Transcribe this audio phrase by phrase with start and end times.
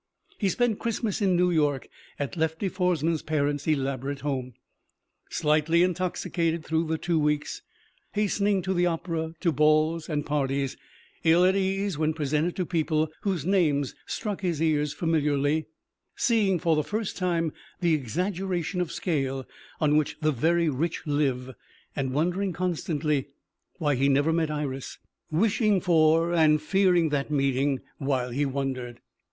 [0.39, 4.55] He spent Christmas in New York at Lefty Foresman's parents' elaborate home,
[5.29, 7.61] slightly intoxicated through the two weeks,
[8.13, 10.75] hastening to the opera, to balls and parties,
[11.23, 15.67] ill at ease when presented to people whose names struck his ears familiarly,
[16.15, 19.45] seeing for the first time the exaggeration of scale
[19.79, 21.53] on which the very rich live
[21.95, 23.27] and wondering constantly
[23.77, 24.97] why he never met Iris,
[25.29, 28.99] wishing for and fearing that meeting while he wondered.